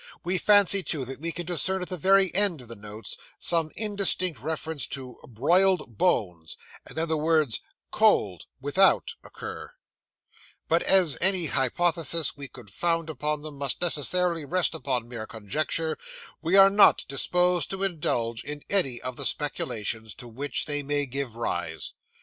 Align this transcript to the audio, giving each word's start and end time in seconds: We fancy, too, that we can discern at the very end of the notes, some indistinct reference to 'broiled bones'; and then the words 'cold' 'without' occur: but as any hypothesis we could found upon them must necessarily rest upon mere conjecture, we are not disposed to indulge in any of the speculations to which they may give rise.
We 0.23 0.39
fancy, 0.39 0.81
too, 0.81 1.05
that 1.05 1.21
we 1.21 1.31
can 1.31 1.45
discern 1.45 1.83
at 1.83 1.89
the 1.89 1.95
very 1.95 2.33
end 2.33 2.59
of 2.63 2.67
the 2.67 2.75
notes, 2.75 3.17
some 3.37 3.69
indistinct 3.75 4.39
reference 4.39 4.87
to 4.87 5.19
'broiled 5.27 5.95
bones'; 5.99 6.57
and 6.87 6.97
then 6.97 7.07
the 7.07 7.17
words 7.19 7.59
'cold' 7.91 8.47
'without' 8.59 9.13
occur: 9.23 9.73
but 10.67 10.81
as 10.81 11.19
any 11.21 11.45
hypothesis 11.45 12.35
we 12.35 12.47
could 12.47 12.71
found 12.71 13.11
upon 13.11 13.43
them 13.43 13.59
must 13.59 13.79
necessarily 13.79 14.43
rest 14.43 14.73
upon 14.73 15.07
mere 15.07 15.27
conjecture, 15.27 15.99
we 16.41 16.55
are 16.57 16.71
not 16.71 17.05
disposed 17.07 17.69
to 17.69 17.83
indulge 17.83 18.43
in 18.43 18.63
any 18.71 18.99
of 19.03 19.17
the 19.17 19.25
speculations 19.25 20.15
to 20.15 20.27
which 20.27 20.65
they 20.65 20.81
may 20.81 21.05
give 21.05 21.35
rise. 21.35 21.93